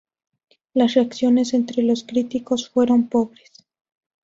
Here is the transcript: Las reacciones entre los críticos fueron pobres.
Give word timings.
Las 0.73 0.95
reacciones 0.95 1.53
entre 1.53 1.83
los 1.83 2.03
críticos 2.05 2.67
fueron 2.67 3.07
pobres. 3.07 3.51